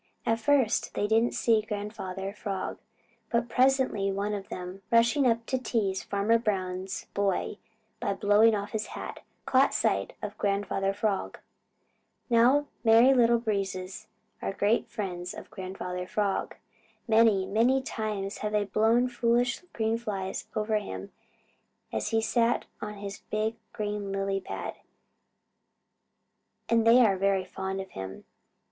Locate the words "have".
18.61-18.73